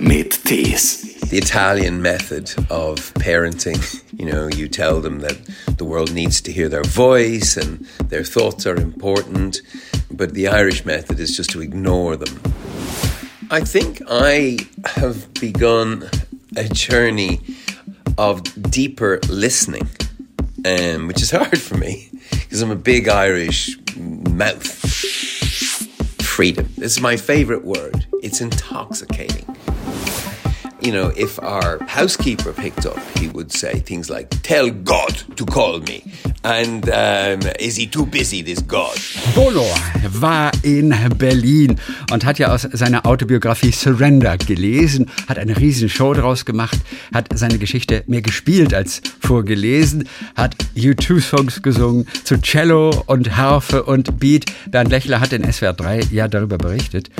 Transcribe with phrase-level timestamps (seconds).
[0.00, 1.20] mit Tees.
[1.30, 5.38] The Italian method of parenting, you know, you tell them that
[5.76, 9.60] the world needs to hear their voice and their thoughts are important,
[10.10, 12.40] but the Irish method is just to ignore them.
[13.50, 16.08] I think I have begun
[16.56, 17.40] a journey
[18.18, 19.88] of deeper listening,
[20.64, 24.66] um, which is hard for me because I'm a big Irish mouth.
[26.22, 26.68] Freedom.
[26.76, 28.06] This is my favorite word.
[28.22, 29.44] It's intoxicating.
[30.80, 35.44] You know, if our housekeeper picked up, he would say things like, Tell God to
[35.44, 36.04] call me.
[36.42, 38.98] And um, is he too busy, this God?
[39.34, 39.66] Bolo
[40.20, 41.76] war in Berlin
[42.12, 46.78] und hat ja aus seiner Autobiografie Surrender gelesen, hat eine riesen Show draus gemacht,
[47.12, 54.18] hat seine Geschichte mehr gespielt als vorgelesen, hat U2-Songs gesungen zu Cello und Harfe und
[54.18, 54.46] Beat.
[54.70, 57.10] Bernd Lechler hat in SWR 3 ja darüber berichtet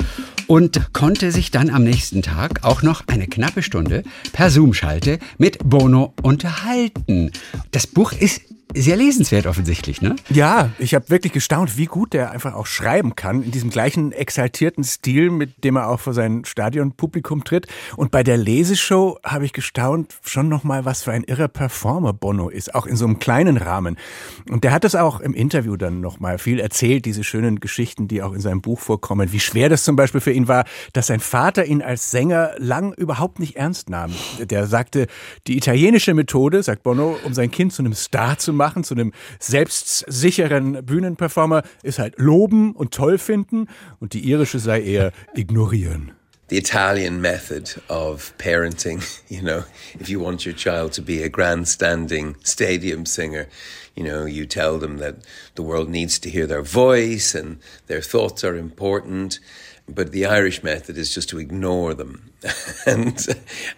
[0.47, 4.01] und konnte sich dann am nächsten Tag auch noch eine knappe Stunde
[4.33, 7.31] per Zoom-Schalte mit Bono unterhalten.
[7.69, 8.41] Das Buch ist
[8.75, 10.15] sehr lesenswert offensichtlich, ne?
[10.29, 14.11] Ja, ich habe wirklich gestaunt, wie gut der einfach auch schreiben kann, in diesem gleichen
[14.11, 17.67] exaltierten Stil, mit dem er auch vor sein Stadionpublikum tritt.
[17.97, 22.49] Und bei der Leseshow habe ich gestaunt, schon nochmal, was für ein irrer Performer Bono
[22.49, 23.97] ist, auch in so einem kleinen Rahmen.
[24.49, 28.21] Und der hat das auch im Interview dann nochmal viel erzählt, diese schönen Geschichten, die
[28.21, 31.19] auch in seinem Buch vorkommen, wie schwer das zum Beispiel für ihn war, dass sein
[31.19, 34.11] Vater ihn als Sänger lang überhaupt nicht ernst nahm.
[34.39, 35.07] Der sagte,
[35.47, 38.93] die italienische Methode, sagt Bono, um sein Kind zu einem Star zu machen, machen, zu
[38.93, 43.67] einem selbstsicheren Bühnenperformer, ist halt loben und toll finden
[43.99, 46.11] und die irische sei eher ignorieren.
[46.51, 49.01] the Italian method of parenting.
[49.29, 49.63] You know,
[49.97, 53.47] if you want your child to be a grandstanding stadium singer,
[53.95, 55.15] you know, you tell them that
[55.55, 59.39] the world needs to hear their voice and their thoughts are important.
[59.87, 62.33] But the Irish method is just to ignore them.
[62.85, 63.25] and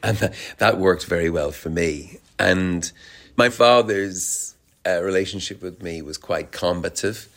[0.01, 2.17] and that worked very well for me.
[2.39, 2.91] And
[3.37, 4.52] my father's
[4.85, 7.29] uh, relationship with me was quite combative.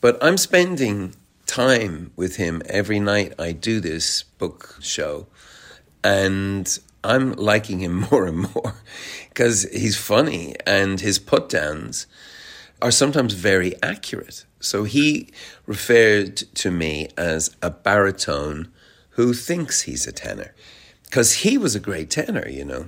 [0.00, 1.14] But I'm spending
[1.46, 3.34] time with him every night.
[3.38, 5.26] I do this book show,
[6.04, 8.74] and I'm liking him more and more
[9.28, 12.06] because he's funny and his put downs
[12.80, 14.44] are sometimes very accurate.
[14.60, 15.28] So he
[15.66, 18.70] referred to me as a baritone
[19.10, 20.54] who thinks he's a tenor
[21.04, 22.86] because he was a great tenor, you know.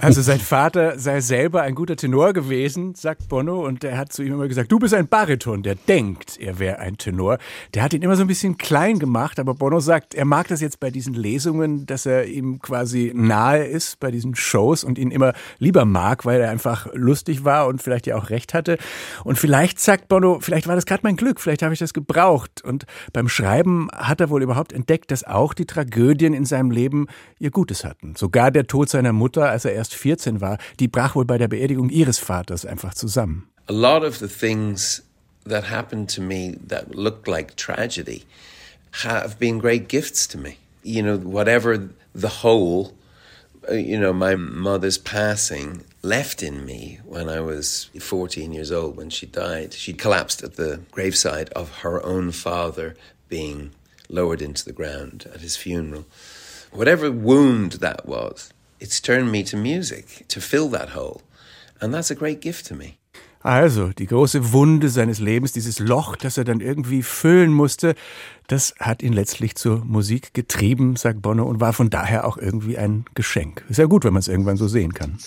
[0.00, 4.22] Also sein Vater sei selber ein guter Tenor gewesen, sagt Bono, und er hat zu
[4.22, 7.38] ihm immer gesagt, du bist ein Bariton, der denkt, er wäre ein Tenor.
[7.72, 10.60] Der hat ihn immer so ein bisschen klein gemacht, aber Bono sagt, er mag das
[10.60, 15.10] jetzt bei diesen Lesungen, dass er ihm quasi nahe ist bei diesen Shows und ihn
[15.10, 18.76] immer lieber mag, weil er einfach lustig war und vielleicht ja auch recht hatte.
[19.24, 22.62] Und vielleicht sagt Bono, vielleicht war das gerade mein Glück, vielleicht habe ich das gebraucht.
[22.62, 27.06] Und beim Schreiben hat er wohl überhaupt entdeckt, dass auch die Tragödien in seinem Leben
[27.38, 28.16] ihr Gutes hatten.
[28.16, 31.48] Sogar der Tod seiner Mutter, als er erst 14 war, die brach wohl bei der
[31.48, 33.48] Beerdigung ihres Vaters einfach zusammen.
[33.68, 35.02] A lot of the things
[35.44, 38.24] that happened to me that looked like tragedy
[39.02, 40.58] have been great gifts to me.
[40.82, 42.92] You know, whatever the hole,
[43.70, 48.96] uh, you know, my mother's passing left in me when I was 14 years old
[48.96, 49.72] when she died.
[49.72, 52.96] She collapsed at the graveside of her own father
[53.28, 53.70] being
[54.08, 56.04] lowered into the ground at his funeral.
[56.70, 61.22] Whatever wound that was, it's turned me to music to fill that hole.
[61.80, 62.98] And that's a great gift to me.
[63.44, 67.94] Also, die große Wunde seines Lebens, dieses Loch, das er dann irgendwie füllen musste,
[68.46, 72.78] das hat ihn letztlich zur Musik getrieben, sagt Bono, und war von daher auch irgendwie
[72.78, 73.62] ein Geschenk.
[73.68, 75.18] Ist ja gut, wenn man es irgendwann so sehen kann.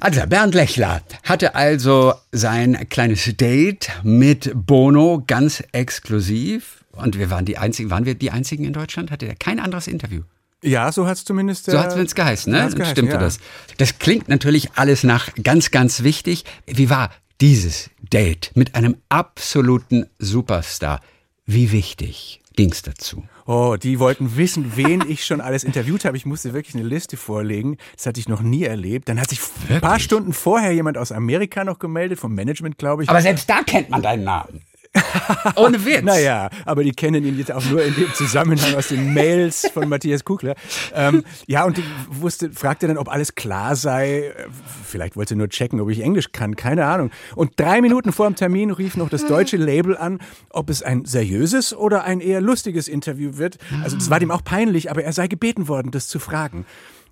[0.00, 6.84] Also, Bernd Lechler hatte also sein kleines Date mit Bono ganz exklusiv.
[6.90, 9.12] Und wir waren die einzigen, waren wir die einzigen in Deutschland?
[9.12, 10.22] Hatte er kein anderes Interview?
[10.66, 11.66] Ja, so hat es zumindest.
[11.66, 12.58] So hat es geheißen, ne?
[12.58, 13.20] geheißen, Stimmte ja.
[13.20, 13.38] das.
[13.78, 16.44] Das klingt natürlich alles nach ganz, ganz wichtig.
[16.66, 17.10] Wie war
[17.40, 21.00] dieses Date mit einem absoluten Superstar?
[21.44, 23.22] Wie wichtig ging's dazu?
[23.46, 26.16] Oh, die wollten wissen, wen ich schon alles interviewt habe.
[26.16, 27.76] Ich musste wirklich eine Liste vorlegen.
[27.94, 29.08] Das hatte ich noch nie erlebt.
[29.08, 29.38] Dann hat sich
[29.68, 33.08] ein paar Stunden vorher jemand aus Amerika noch gemeldet, vom Management, glaube ich.
[33.08, 34.62] Aber selbst da kennt man deinen Namen.
[35.56, 36.02] Ohne Witz.
[36.02, 39.88] Naja, aber die kennen ihn jetzt auch nur in dem Zusammenhang aus den Mails von
[39.88, 40.54] Matthias Kugler.
[40.94, 44.32] Ähm, ja, und die wusste, fragte dann, ob alles klar sei.
[44.84, 47.10] Vielleicht wollte sie nur checken, ob ich Englisch kann, keine Ahnung.
[47.34, 50.20] Und drei Minuten vor dem Termin rief noch das deutsche Label an,
[50.50, 53.58] ob es ein seriöses oder ein eher lustiges Interview wird.
[53.82, 56.66] Also es war dem auch peinlich, aber er sei gebeten worden, das zu fragen.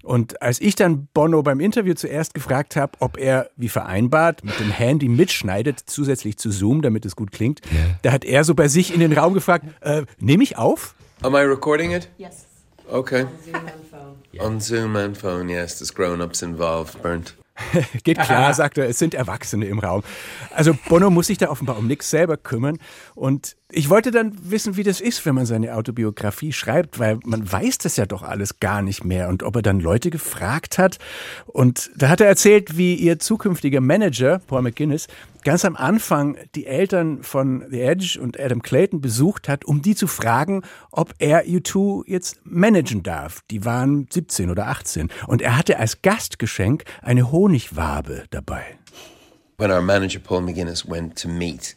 [0.05, 4.61] Und als ich dann Bono beim Interview zuerst gefragt habe, ob er, wie vereinbart, mit
[4.61, 7.63] dem Handy mitschneidet, zusätzlich zu Zoom, damit es gut klingt,
[8.03, 10.95] da hat er so bei sich in den Raum gefragt, äh, nehme ich auf?
[11.23, 12.09] Am I recording it?
[12.19, 12.45] Yes.
[12.91, 13.25] Okay.
[14.39, 15.79] On Zoom and phone, yes.
[15.79, 17.35] There's grown-ups involved, Bernd.
[18.03, 20.03] Geht klar, sagt er, es sind Erwachsene im Raum.
[20.51, 22.79] Also Bono muss sich da offenbar um nichts selber kümmern.
[23.15, 27.51] Und ich wollte dann wissen, wie das ist, wenn man seine Autobiografie schreibt, weil man
[27.51, 29.29] weiß das ja doch alles gar nicht mehr.
[29.29, 30.99] Und ob er dann Leute gefragt hat.
[31.47, 35.09] Und da hat er erzählt, wie ihr zukünftiger Manager, Paul McGuinness,
[35.43, 39.97] ganz am Anfang die Eltern von The Edge und Adam Clayton besucht hat, um die
[39.97, 40.63] zu fragen,
[40.93, 43.41] ob er U2 jetzt managen darf.
[43.51, 45.11] Die waren 17 oder 18.
[45.27, 48.79] Und er hatte als Gastgeschenk eine Honigwabe dabei.
[49.57, 51.77] When our manager Paul McGuinness went to meet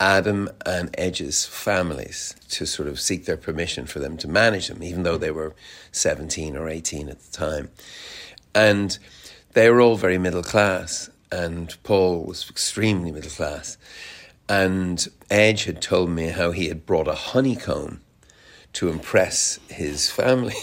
[0.00, 4.82] Adam and Edge's families to sort of seek their permission for them to manage them,
[4.82, 5.54] even though they were
[5.90, 7.70] 17 or 18 at the time.
[8.54, 8.96] And
[9.54, 13.76] they were all very middle class, and Paul was extremely middle class.
[14.48, 18.00] And Edge had told me how he had brought a honeycomb
[18.74, 20.54] to impress his family.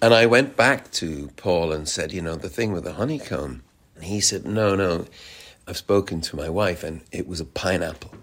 [0.00, 3.62] And I went back to Paul and said, you know, the thing with the honeycomb.
[3.94, 5.04] And he said, no, no,
[5.68, 8.15] I've spoken to my wife, and it was a pineapple.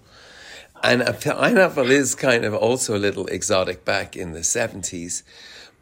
[0.84, 5.24] And pineapple is kind of also a little exotic back in the 70s.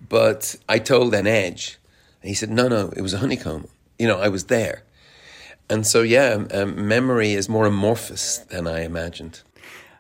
[0.08, 1.80] But I told an Edge,
[2.22, 3.68] and he said, no, no, it was a honeycomb.
[3.98, 4.84] You know, I was there.
[5.70, 9.44] And so, yeah, um, memory is more amorphous than I imagined.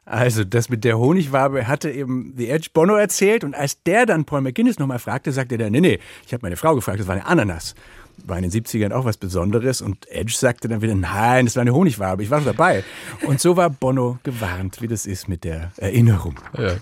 [0.06, 4.25] Also das mit der Honigwabe hatte eben The Edge Bono erzählt und als der dann
[4.25, 7.15] Paul McGuinness nochmal fragte, sagte er, nee, nee, ich habe meine Frau gefragt, das war
[7.15, 7.75] eine Ananas
[8.25, 11.62] war in den 70ern auch was Besonderes und Edge sagte dann wieder, nein, das war
[11.62, 12.84] eine Honigwabe, ich war dabei.
[13.25, 16.40] Und so war Bono gewarnt, wie das ist mit der Erinnerung.
[16.58, 16.75] Ja.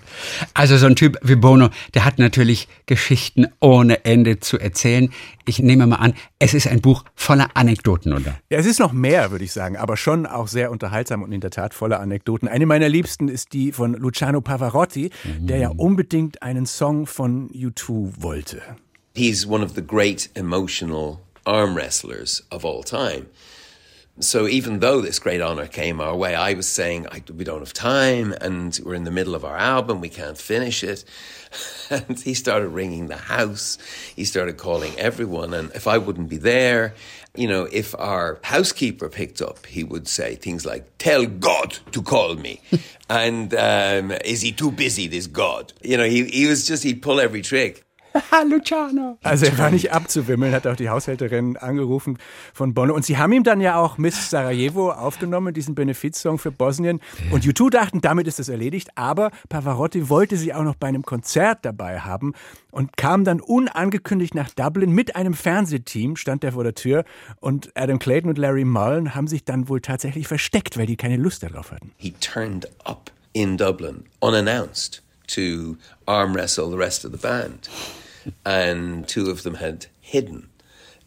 [0.54, 5.12] Also so ein Typ wie Bono, der hat natürlich Geschichten ohne Ende zu erzählen.
[5.46, 8.38] Ich nehme mal an, es ist ein Buch voller Anekdoten, oder?
[8.50, 11.42] Ja, es ist noch mehr, würde ich sagen, aber schon auch sehr unterhaltsam und in
[11.42, 12.48] der Tat voller Anekdoten.
[12.48, 15.48] Eine meiner liebsten ist die von Luciano Pavarotti, mhm.
[15.48, 18.62] der ja unbedingt einen Song von U2 wollte.
[19.20, 23.28] He's one of the great emotional arm wrestlers of all time.
[24.22, 27.06] So even though this great honor came our way, I was saying
[27.36, 30.86] we don't have time, and we're in the middle of our album, we can't finish
[30.86, 31.04] it.
[31.90, 33.78] And he started ringing the house.
[34.16, 36.94] He started calling everyone, and if I wouldn't be there,
[37.36, 42.02] you know, if our housekeeper picked up, he would say things like, "Tell God to
[42.02, 42.62] call me,"
[43.10, 45.08] and um, "Is he too busy?
[45.08, 47.84] This God?" You know, he he was just he'd pull every trick.
[48.50, 49.18] Luciano.
[49.24, 52.18] Also er war nicht abzuwimmeln, hat auch die Haushälterin angerufen
[52.54, 52.94] von Bono.
[52.94, 57.00] Und sie haben ihm dann ja auch Miss Sarajevo aufgenommen, diesen Benefizsong für Bosnien.
[57.32, 58.90] Und U2 dachten, damit ist es erledigt.
[58.96, 62.34] Aber Pavarotti wollte sie auch noch bei einem Konzert dabei haben
[62.72, 67.06] und kam dann unangekündigt nach Dublin mit einem Fernsehteam, stand er vor der Tür.
[67.40, 71.18] Und Adam Clayton und Larry Mullen haben sich dann wohl tatsächlich versteckt, weil die keine
[71.18, 71.92] Lust darauf hatten.
[71.98, 75.78] He turned up in Dublin unannounced to
[76.08, 77.68] arm wrestle the rest of the band.
[78.46, 80.50] and two of them had hidden.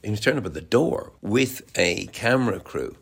[0.03, 2.97] He was turned up at the door with a camera crew.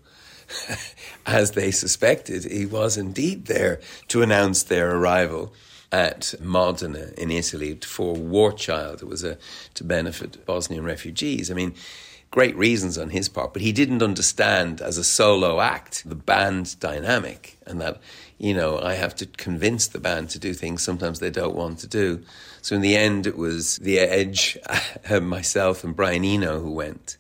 [1.27, 5.55] As they suspected, he was indeed there to announce their arrival
[5.93, 9.03] at Modena in Italy for War Child.
[9.03, 9.39] It was a,
[9.75, 11.51] to benefit Bosnian refugees.
[11.51, 11.75] I mean,
[12.31, 16.79] great reasons on his part, but he didn't understand as a solo act the band
[16.81, 18.01] dynamic and that,
[18.41, 21.79] you know, I have to convince the band to do things sometimes they don't want
[21.81, 22.25] to do.
[22.63, 24.57] So in the end, it was The Edge,
[25.21, 27.19] myself, and Brian Eno who went.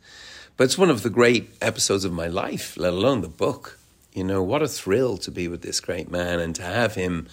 [0.56, 3.78] But it's one of the great episodes of my life, let alone the book.
[4.14, 7.28] You know, what a thrill to be with this great man and to have him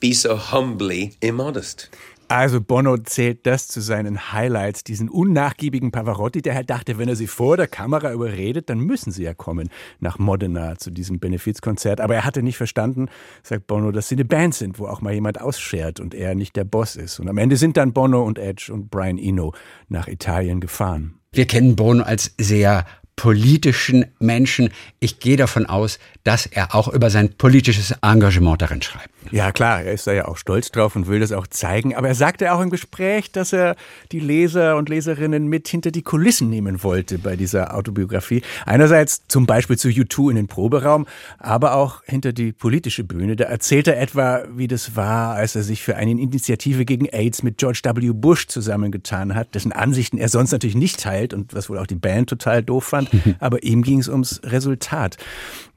[0.00, 1.88] be so humbly immodest.
[2.28, 7.14] Also Bono zählt das zu seinen Highlights, diesen unnachgiebigen Pavarotti, der halt dachte, wenn er
[7.14, 12.00] sie vor der Kamera überredet, dann müssen sie ja kommen nach Modena zu diesem Benefizkonzert.
[12.00, 13.08] Aber er hatte nicht verstanden,
[13.44, 16.56] sagt Bono, dass sie eine Band sind, wo auch mal jemand ausschert und er nicht
[16.56, 17.20] der Boss ist.
[17.20, 19.54] Und am Ende sind dann Bono und Edge und Brian Eno
[19.88, 21.20] nach Italien gefahren.
[21.32, 24.70] Wir kennen Bono als sehr politischen Menschen.
[25.00, 29.10] Ich gehe davon aus, dass er auch über sein politisches Engagement darin schreibt.
[29.32, 31.94] Ja, klar, er ist da ja auch stolz drauf und will das auch zeigen.
[31.96, 33.74] Aber er sagte auch im Gespräch, dass er
[34.12, 38.42] die Leser und Leserinnen mit hinter die Kulissen nehmen wollte bei dieser Autobiografie.
[38.66, 41.06] Einerseits zum Beispiel zu U2 in den Proberaum,
[41.38, 43.34] aber auch hinter die politische Bühne.
[43.36, 47.42] Da erzählt er etwa, wie das war, als er sich für eine Initiative gegen AIDS
[47.42, 48.12] mit George W.
[48.12, 51.96] Bush zusammengetan hat, dessen Ansichten er sonst natürlich nicht teilt und was wohl auch die
[51.96, 53.05] Band total doof fand.
[53.40, 55.16] aber ihm ging es ums Resultat.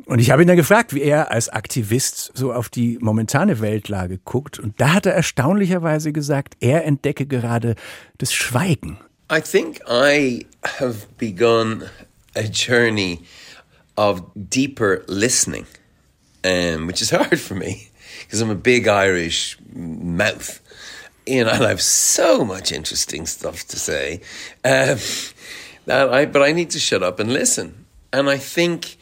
[0.05, 4.17] Und ich habe ihn dann gefragt, wie er als Aktivist so auf die momentane Weltlage
[4.17, 4.59] guckt.
[4.59, 7.75] Und da hat er erstaunlicherweise gesagt, er entdecke gerade
[8.17, 8.97] das Schweigen.
[9.31, 10.47] I think I
[10.79, 11.83] have begun
[12.35, 13.19] a journey
[13.95, 15.65] of deeper listening,
[16.43, 17.89] um, which is hard for me
[18.21, 20.59] because I'm a big Irish mouth.
[21.29, 24.21] you know, and I have so much interesting stuff to say.
[24.65, 24.97] Um,
[25.89, 27.85] that I, but I need to shut up and listen.
[28.13, 28.97] And I think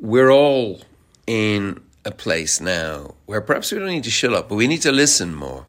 [0.00, 0.80] we're all
[1.26, 4.82] in a place now where perhaps we don't need to shut up, but we need
[4.82, 5.66] to listen more.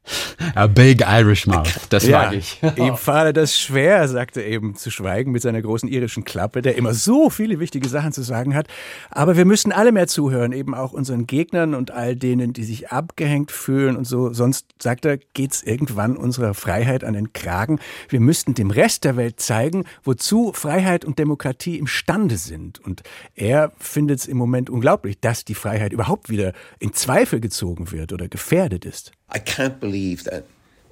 [0.56, 2.62] A big Irish mouth, das ja, mag ich.
[2.78, 6.94] ihm falle das schwer, sagte eben, zu schweigen mit seiner großen irischen Klappe, der immer
[6.94, 8.68] so viele wichtige Sachen zu sagen hat.
[9.10, 12.90] Aber wir müssen alle mehr zuhören, eben auch unseren Gegnern und all denen, die sich
[12.90, 14.34] abgehängt fühlen und so.
[14.34, 17.80] Sonst, sagt er, geht's irgendwann unserer Freiheit an den Kragen.
[18.10, 22.80] Wir müssten dem Rest der Welt zeigen, wozu Freiheit und Demokratie imstande sind.
[22.80, 23.04] Und
[23.36, 28.14] er findet es im Moment unglaublich, dass die Freiheit überhaupt wieder in Zweifel gezogen wird
[28.14, 29.12] oder gefährdet ist.
[29.34, 30.46] I can't believe that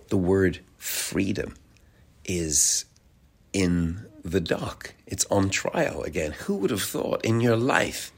[0.10, 1.56] the word freedom
[2.26, 2.86] is
[3.54, 4.94] in the dock.
[5.08, 6.32] It's on trial again.
[6.32, 8.12] Who would have thought in your life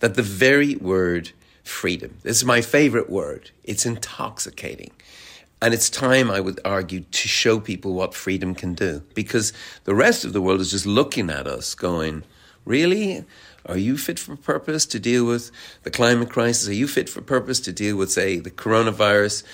[0.00, 1.30] that the very word
[1.62, 4.90] freedom, this is my favorite word, it's intoxicating.
[5.60, 9.04] And it's time, I would argue, to show people what freedom can do.
[9.14, 9.52] Because
[9.84, 12.24] the rest of the world is just looking at us going,
[12.64, 13.24] really?
[13.66, 15.50] Are you fit for purpose to deal with
[15.82, 16.68] the climate crisis?
[16.68, 19.44] Are you fit for purpose to deal with, say, the coronavirus?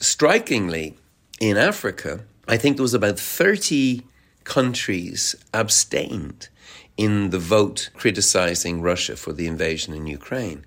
[0.00, 0.96] Strikingly,
[1.40, 4.02] in Africa, I think there was about 30
[4.44, 6.48] countries abstained
[6.96, 10.64] in the vote criticizing Russia for the invasion in Ukraine.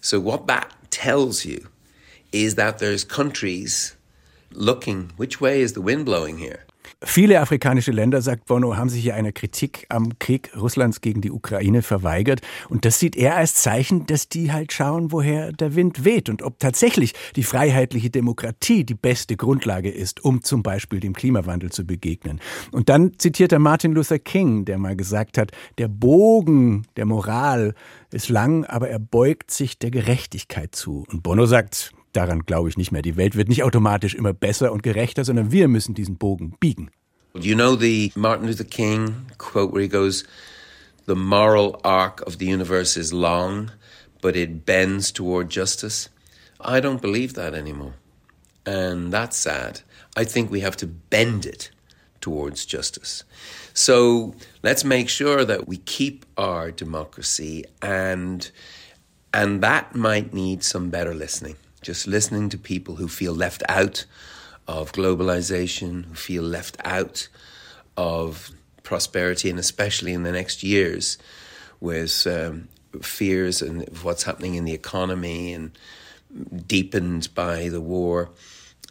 [0.00, 1.68] So what that tells you
[2.32, 3.96] is that there's countries
[4.52, 6.65] looking which way is the wind blowing here?
[7.04, 11.30] Viele afrikanische Länder, sagt Bono, haben sich ja einer Kritik am Krieg Russlands gegen die
[11.30, 12.40] Ukraine verweigert.
[12.70, 16.40] Und das sieht er als Zeichen, dass die halt schauen, woher der Wind weht und
[16.40, 21.86] ob tatsächlich die freiheitliche Demokratie die beste Grundlage ist, um zum Beispiel dem Klimawandel zu
[21.86, 22.40] begegnen.
[22.72, 27.74] Und dann zitiert er Martin Luther King, der mal gesagt hat, der Bogen der Moral
[28.10, 31.04] ist lang, aber er beugt sich der Gerechtigkeit zu.
[31.12, 33.02] Und Bono sagt, Daran glaube ich nicht mehr.
[33.02, 36.90] Die Welt wird nicht automatisch immer besser und gerechter, sondern wir müssen diesen Bogen biegen.
[37.34, 40.24] You know the Martin Luther King quote where he goes,
[41.06, 43.70] The moral arc of the universe is long,
[44.22, 46.08] but it bends toward justice.
[46.58, 47.92] I don't believe that anymore.
[48.64, 49.82] And that's sad.
[50.16, 51.70] I think we have to bend it
[52.22, 53.24] towards justice.
[53.74, 58.50] So let's make sure that we keep our democracy and
[59.34, 64.04] and that might need some better listening just listening to people who feel left out
[64.66, 67.28] of globalization, who feel left out
[67.96, 68.50] of
[68.82, 71.16] prosperity, and especially in the next years
[71.78, 72.66] with um,
[73.00, 75.78] fears and what's happening in the economy and
[76.66, 78.30] deepened by the war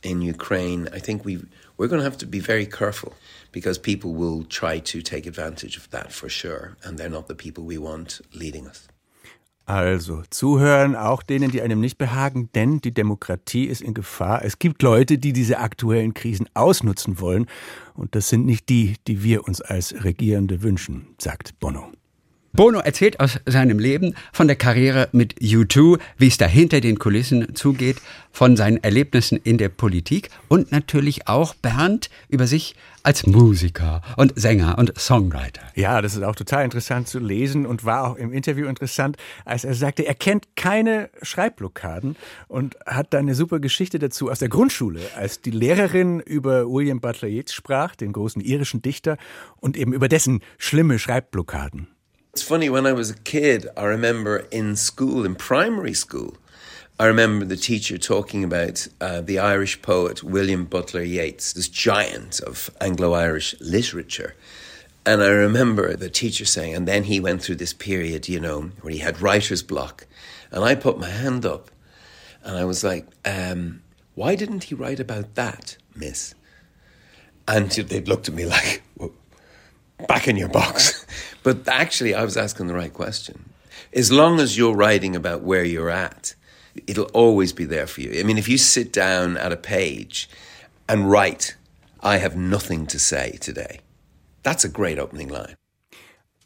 [0.01, 1.43] in Ukraine, I think we
[1.75, 3.13] we're going to have to be very careful
[3.51, 7.35] because people will try to take advantage of that for sure, and they're not the
[7.35, 8.87] people we want leading us.
[9.65, 14.45] Also zuhören, auch denen, die einem nicht behagen, denn die Demokratie ist in Gefahr.
[14.45, 17.47] Es gibt Leute, die diese aktuellen Krisen ausnutzen wollen,
[17.95, 21.91] und das sind nicht die, die wir uns als Regierende wünschen, sagt Bono.
[22.55, 26.97] Bono erzählt aus seinem Leben, von der Karriere mit U2, wie es da hinter den
[26.97, 27.97] Kulissen zugeht,
[28.31, 34.39] von seinen Erlebnissen in der Politik und natürlich auch Bernd über sich als Musiker und
[34.39, 35.63] Sänger und Songwriter.
[35.75, 39.65] Ja, das ist auch total interessant zu lesen und war auch im Interview interessant, als
[39.65, 42.15] er sagte, er kennt keine Schreibblockaden
[42.47, 47.01] und hat da eine super Geschichte dazu aus der Grundschule, als die Lehrerin über William
[47.01, 49.17] Butler Yeats sprach, den großen irischen Dichter,
[49.57, 51.94] und eben über dessen schlimme Schreibblockaden.
[52.35, 56.35] It's funny, when I was a kid, I remember in school, in primary school,
[56.99, 62.41] I remember the teacher talking about uh, the Irish poet William Butler Yeats, this giant
[62.41, 64.35] of Anglo Irish literature.
[65.05, 68.63] And I remember the teacher saying, and then he went through this period, you know,
[68.81, 70.05] where he had writer's block.
[70.51, 71.71] And I put my hand up
[72.43, 73.81] and I was like, um,
[74.13, 76.35] why didn't he write about that, miss?
[77.47, 78.83] And they looked at me like,
[80.07, 81.05] back in your box.
[81.43, 83.49] but actually, I was asking the right question.
[83.93, 86.35] As long as you're writing about where you're at,
[86.87, 88.19] it'll always be there for you.
[88.19, 90.29] I mean, if you sit down at a page
[90.89, 91.55] and write,
[92.01, 93.79] I have nothing to say today,
[94.43, 95.55] that's a great opening line.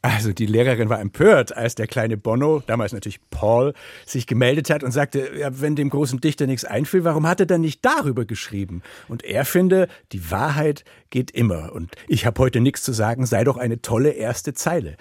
[0.02, 3.74] Also die Lehrerin war empört, als der kleine Bono, damals natürlich Paul,
[4.06, 7.46] sich gemeldet hat und sagte, ja, wenn dem großen Dichter nichts einfiel, warum hat er
[7.46, 8.82] dann nicht darüber geschrieben?
[9.10, 11.74] Und er finde, die Wahrheit geht immer.
[11.74, 14.96] Und ich habe heute nichts zu sagen, sei doch eine tolle erste Zeile.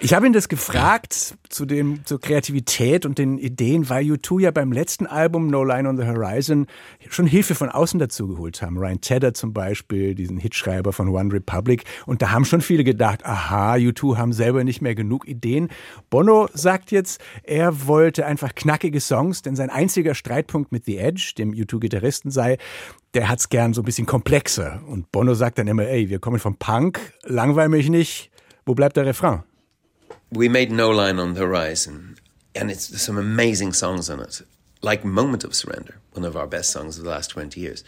[0.00, 4.50] Ich habe ihn das gefragt zu dem, zur Kreativität und den Ideen, weil U2 ja
[4.50, 6.66] beim letzten Album No Line on the Horizon
[7.08, 8.76] schon Hilfe von außen dazu geholt haben.
[8.76, 11.84] Ryan Tedder zum Beispiel, diesen Hitschreiber von One Republic.
[12.04, 15.70] Und da haben schon viele gedacht, aha, U2 haben selber nicht mehr genug Ideen.
[16.10, 21.32] Bono sagt jetzt, er wollte einfach knackige Songs, denn sein einziger Streitpunkt mit The Edge,
[21.38, 22.58] dem U2-Gitarristen, sei,
[23.14, 24.82] der hat's gern so ein bisschen komplexer.
[24.86, 28.30] Und Bono sagt dann immer, ey, wir kommen vom Punk, langweil mich nicht,
[28.66, 29.42] wo bleibt der Refrain?
[30.30, 32.16] We made No Line on the Horizon,
[32.56, 34.44] and it's some amazing songs on it,
[34.82, 37.84] like Moment of Surrender, one of our best songs of the last 20 years.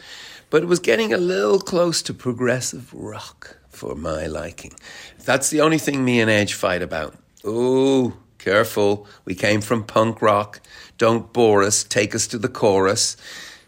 [0.49, 4.73] But it was getting a little close to progressive rock for my liking.
[5.25, 7.15] That's the only thing me and Edge fight about.
[7.45, 10.61] Oh, careful, we came from punk rock.
[10.99, 13.17] Don't bore us, take us to the chorus.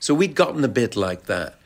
[0.00, 1.56] So we'd gotten a bit like that.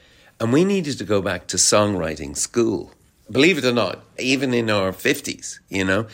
[0.41, 2.93] And we needed to go back to songwriting school.
[3.31, 6.07] Believe it or not, even in our 50s, you know?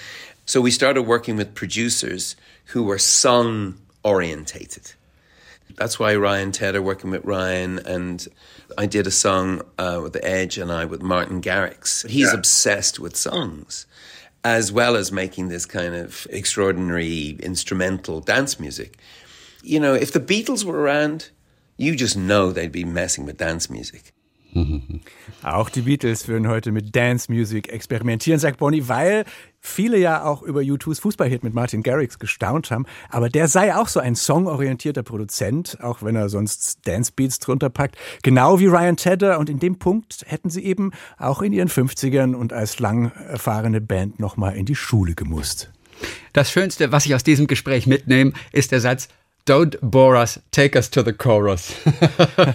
[0.44, 4.92] So we started working with producers who were song orientated.
[5.76, 8.26] That's why Ryan Tedder working with Ryan, and
[8.76, 12.06] I did a song uh, with The Edge and I with Martin Garrix.
[12.08, 12.38] He's yeah.
[12.38, 13.87] obsessed with songs,
[14.42, 18.98] as well as making this kind of extraordinary instrumental dance music.
[19.62, 21.30] You know, if the Beatles were around,
[21.76, 24.12] you just know they'd be messing with dance music.
[25.42, 29.24] Auch die Beatles würden heute mit Dance Music experimentieren, sagt Bonnie, weil
[29.60, 32.86] viele ja auch über U2s Fußballhit mit Martin Garrix gestaunt haben.
[33.10, 37.70] Aber der sei auch so ein songorientierter Produzent, auch wenn er sonst Dance Beats drunter
[37.70, 37.96] packt.
[38.22, 39.38] Genau wie Ryan Tedder.
[39.38, 43.80] Und in dem Punkt hätten sie eben auch in ihren 50ern und als lang erfahrene
[43.80, 45.70] Band nochmal in die Schule gemusst.
[46.32, 49.08] Das Schönste, was ich aus diesem Gespräch mitnehme, ist der Satz,
[49.48, 51.72] Don't bore us, take us to the chorus.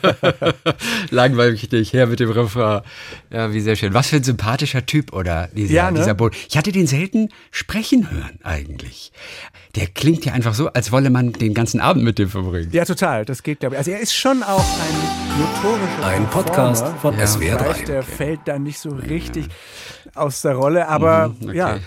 [1.10, 2.82] Langweilig dich, her mit dem Refrain.
[3.32, 3.96] Ja, wie sehr schön.
[3.96, 5.50] Was für ein sympathischer Typ, oder?
[5.56, 5.98] Dieser, ja, ne?
[5.98, 6.36] dieser Boden.
[6.48, 9.12] Ich hatte den selten sprechen hören, eigentlich.
[9.76, 12.70] Der klingt ja einfach so, als wolle man den ganzen Abend mit dem verbringen.
[12.72, 13.26] Ja, total.
[13.26, 13.80] Das geht, glaube ich.
[13.80, 17.26] Also, er ist schon auch ein motorischer Ein Podcast von ja.
[17.26, 17.86] SWR 3.
[17.86, 19.48] Der fällt da nicht so richtig
[20.14, 21.58] aus der Rolle, aber mhm, okay.
[21.58, 21.80] ja.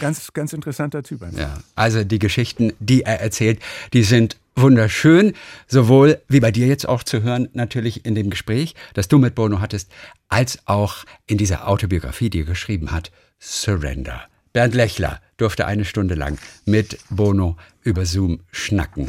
[0.00, 1.22] Ganz, ganz interessanter Typ.
[1.36, 3.60] Ja, also die Geschichten, die er erzählt,
[3.92, 5.32] die sind wunderschön,
[5.66, 9.34] sowohl wie bei dir jetzt auch zu hören, natürlich in dem Gespräch, das du mit
[9.34, 9.90] Bono hattest,
[10.28, 14.22] als auch in dieser Autobiografie, die er geschrieben hat, Surrender.
[14.52, 19.08] Bernd Lechler durfte eine Stunde lang mit Bono über Zoom schnacken.